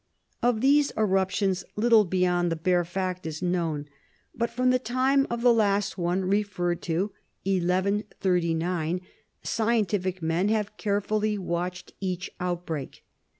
Of 0.41 0.61
these 0.61 0.91
eruptions, 0.97 1.63
little 1.75 2.05
beyond 2.05 2.51
the 2.51 2.55
bare 2.55 2.83
fact 2.83 3.27
is 3.27 3.43
known. 3.43 3.87
But 4.33 4.49
from 4.49 4.71
the 4.71 4.79
time 4.79 5.27
of 5.29 5.43
the 5.43 5.53
last 5.53 5.95
one 5.95 6.25
referred 6.25 6.81
to, 6.89 7.11
1139, 7.45 9.01
scientific 9.43 10.23
men 10.23 10.49
have 10.49 10.75
carefully 10.77 11.37
watched 11.37 11.93
each 11.99 12.31
outbreak. 12.39 13.03